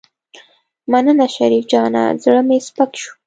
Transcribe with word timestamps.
مننه 0.91 1.25
شريف 1.35 1.65
جانه 1.71 2.03
زړه 2.23 2.41
مې 2.47 2.57
سپک 2.67 2.91
شو. 3.01 3.11